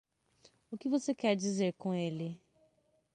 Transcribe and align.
O 0.71 0.77
que 0.79 0.89
você 0.89 1.13
quer 1.13 1.35
dizer 1.35 1.73
com 1.73 1.93
ele? 1.93 2.41